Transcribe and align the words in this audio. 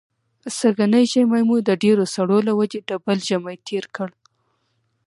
سږنی 0.57 1.03
ژمی 1.11 1.41
مو 1.47 1.57
د 1.67 1.69
ډېرو 1.83 2.03
سړو 2.13 2.37
له 2.47 2.53
وجې 2.59 2.79
ډبل 2.87 3.17
ژمی 3.29 3.55
تېر 3.67 3.85
کړ. 3.95 4.09